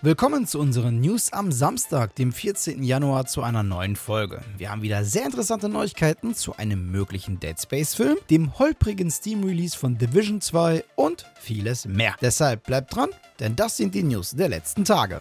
[0.00, 2.84] Willkommen zu unseren News am Samstag, dem 14.
[2.84, 4.40] Januar, zu einer neuen Folge.
[4.56, 9.98] Wir haben wieder sehr interessante Neuigkeiten zu einem möglichen Dead Space-Film, dem holprigen Steam-Release von
[9.98, 12.14] Division 2 und vieles mehr.
[12.20, 13.08] Deshalb bleibt dran,
[13.40, 15.20] denn das sind die News der letzten Tage.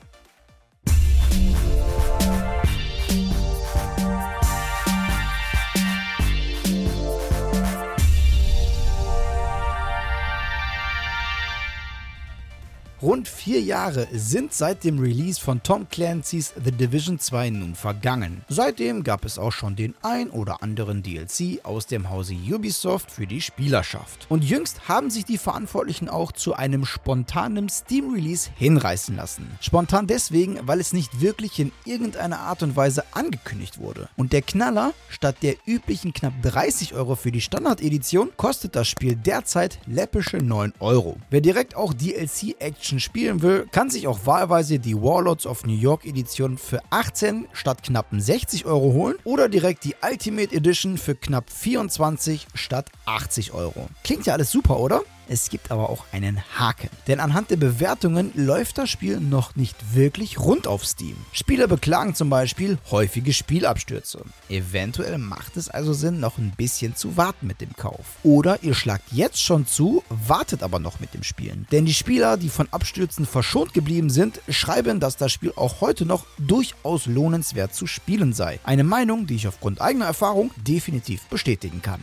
[13.00, 18.44] Rund vier Jahre sind seit dem Release von Tom Clancy's The Division 2 nun vergangen.
[18.49, 23.27] Seitdem gab es auch schon den ein oder anderen DLC aus dem Hause Ubisoft für
[23.27, 24.25] die Spielerschaft.
[24.30, 29.45] Und jüngst haben sich die Verantwortlichen auch zu einem spontanen Steam-Release hinreißen lassen.
[29.61, 34.09] Spontan deswegen, weil es nicht wirklich in irgendeiner Art und Weise angekündigt wurde.
[34.17, 39.16] Und der Knaller, statt der üblichen knapp 30 Euro für die Standard-Edition, kostet das Spiel
[39.16, 41.17] derzeit läppische 9 Euro.
[41.30, 45.76] Wer direkt auch DLC-Action Action spielen will, kann sich auch wahlweise die Warlords of New
[45.76, 51.14] York Edition für 18 statt knappen 60 Euro holen oder direkt die Ultimate Edition für
[51.14, 53.89] knapp 24 statt 80 Euro.
[54.06, 55.02] Klingt ja alles super, oder?
[55.30, 56.89] Es gibt aber auch einen Haken.
[57.08, 61.17] Denn anhand der Bewertungen läuft das Spiel noch nicht wirklich rund auf Steam.
[61.33, 64.23] Spieler beklagen zum Beispiel häufige Spielabstürze.
[64.50, 68.17] Eventuell macht es also Sinn, noch ein bisschen zu warten mit dem Kauf.
[68.23, 71.67] Oder ihr schlagt jetzt schon zu, wartet aber noch mit dem Spielen.
[71.72, 76.05] Denn die Spieler, die von Abstürzen verschont geblieben sind, schreiben, dass das Spiel auch heute
[76.05, 78.59] noch durchaus lohnenswert zu spielen sei.
[78.64, 82.02] Eine Meinung, die ich aufgrund eigener Erfahrung definitiv bestätigen kann.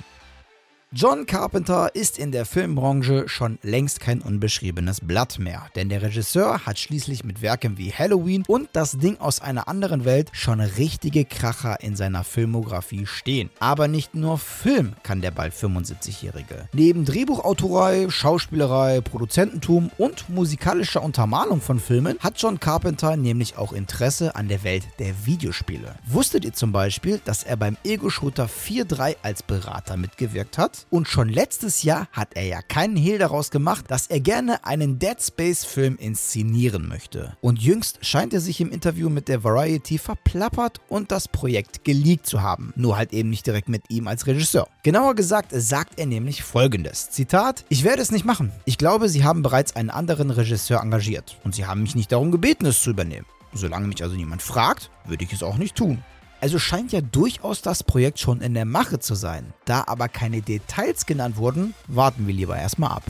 [0.96, 6.66] John Carpenter ist in der Filmbranche schon längst kein unbeschriebenes Blatt mehr, denn der Regisseur
[6.66, 11.24] hat schließlich mit Werken wie Halloween und das Ding aus einer anderen Welt schon richtige
[11.24, 13.50] Kracher in seiner Filmografie stehen.
[13.58, 16.68] Aber nicht nur Film kann der bald 75-Jährige.
[16.72, 24.36] Neben Drehbuchautorei, Schauspielerei, Produzententum und musikalischer Untermalung von Filmen hat John Carpenter nämlich auch Interesse
[24.36, 25.96] an der Welt der Videospiele.
[26.06, 30.83] Wusstet ihr zum Beispiel, dass er beim Ego-Shooter 4.3 als Berater mitgewirkt hat?
[30.90, 34.98] Und schon letztes Jahr hat er ja keinen Hehl daraus gemacht, dass er gerne einen
[34.98, 37.36] Dead Space-Film inszenieren möchte.
[37.40, 42.26] Und jüngst scheint er sich im Interview mit der Variety verplappert und das Projekt geleakt
[42.26, 42.72] zu haben.
[42.76, 44.68] Nur halt eben nicht direkt mit ihm als Regisseur.
[44.82, 48.52] Genauer gesagt sagt er nämlich folgendes: Zitat: Ich werde es nicht machen.
[48.64, 52.30] Ich glaube, sie haben bereits einen anderen Regisseur engagiert und sie haben mich nicht darum
[52.30, 53.26] gebeten, es zu übernehmen.
[53.52, 56.02] Solange mich also niemand fragt, würde ich es auch nicht tun.
[56.44, 59.54] Also scheint ja durchaus das Projekt schon in der Mache zu sein.
[59.64, 63.02] Da aber keine Details genannt wurden, warten wir lieber erstmal ab.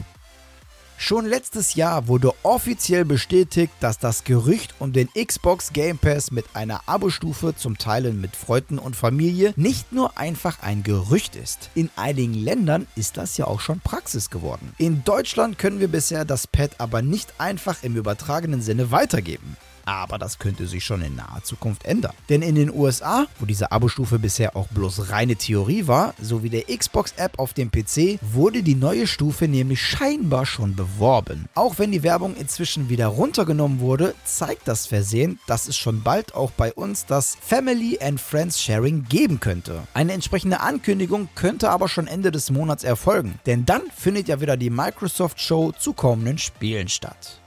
[0.99, 6.45] Schon letztes Jahr wurde offiziell bestätigt, dass das Gerücht um den Xbox Game Pass mit
[6.55, 11.71] einer Abo-Stufe zum Teilen mit Freunden und Familie nicht nur einfach ein Gerücht ist.
[11.75, 14.75] In einigen Ländern ist das ja auch schon Praxis geworden.
[14.79, 19.57] In Deutschland können wir bisher das Pad aber nicht einfach im übertragenen Sinne weitergeben.
[19.85, 22.15] Aber das könnte sich schon in naher Zukunft ändern.
[22.29, 26.65] Denn in den USA, wo diese Abo-Stufe bisher auch bloß reine Theorie war, sowie der
[26.65, 31.49] Xbox-App auf dem PC, wurde die neue Stufe nämlich scheinbar schon beworben.
[31.55, 36.35] Auch wenn die Werbung inzwischen wieder runtergenommen wurde, zeigt das Versehen, dass es schon bald
[36.35, 39.83] auch bei uns das Family and Friends Sharing geben könnte.
[39.95, 44.57] Eine entsprechende Ankündigung könnte aber schon Ende des Monats erfolgen, denn dann findet ja wieder
[44.57, 47.41] die Microsoft Show zu kommenden Spielen statt.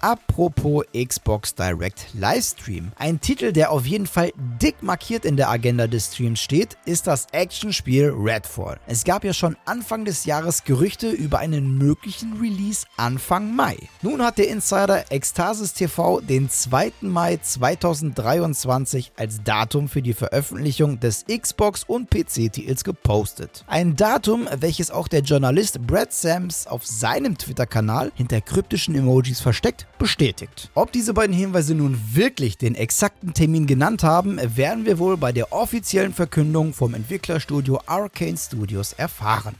[0.00, 2.92] Apropos Xbox Direct Livestream.
[2.98, 4.32] Ein Titel, der auf jeden Fall
[4.62, 8.78] dick markiert in der Agenda des Streams steht, ist das Actionspiel Redfall.
[8.86, 13.76] Es gab ja schon Anfang des Jahres Gerüchte über einen möglichen Release Anfang Mai.
[14.02, 16.92] Nun hat der Insider Extasis TV den 2.
[17.00, 23.64] Mai 2023 als Datum für die Veröffentlichung des Xbox und PC-Titels gepostet.
[23.66, 29.88] Ein Datum, welches auch der Journalist Brad Sams auf seinem Twitter-Kanal hinter kryptischen Emojis versteckt
[29.98, 30.70] bestätigt.
[30.74, 35.32] Ob diese beiden Hinweise nun wirklich den exakten Termin genannt haben, werden wir wohl bei
[35.32, 39.54] der offiziellen Verkündung vom Entwicklerstudio Arcane Studios erfahren.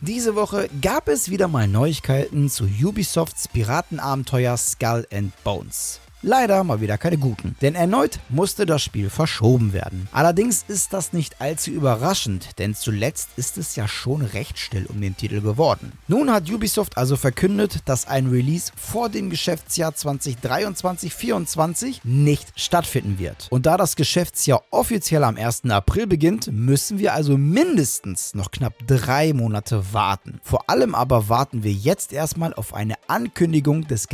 [0.00, 6.00] Diese Woche gab es wieder mal Neuigkeiten zu Ubisofts Piratenabenteuer Skull and Bones.
[6.22, 10.08] Leider mal wieder keine guten, denn erneut musste das Spiel verschoben werden.
[10.10, 15.00] Allerdings ist das nicht allzu überraschend, denn zuletzt ist es ja schon recht still um
[15.00, 15.92] den Titel geworden.
[16.08, 23.46] Nun hat Ubisoft also verkündet, dass ein Release vor dem Geschäftsjahr 2023-24 nicht stattfinden wird.
[23.50, 25.70] Und da das Geschäftsjahr offiziell am 1.
[25.70, 30.40] April beginnt, müssen wir also mindestens noch knapp drei Monate warten.
[30.42, 34.08] Vor allem aber warten wir jetzt erstmal auf eine Ankündigung des